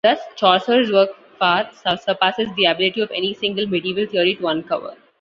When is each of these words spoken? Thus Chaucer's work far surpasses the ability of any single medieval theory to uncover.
Thus 0.03 0.17
Chaucer's 0.35 0.91
work 0.91 1.11
far 1.37 1.69
surpasses 1.95 2.49
the 2.55 2.65
ability 2.65 3.01
of 3.01 3.11
any 3.11 3.35
single 3.35 3.67
medieval 3.67 4.07
theory 4.07 4.33
to 4.35 4.47
uncover. 4.47 4.95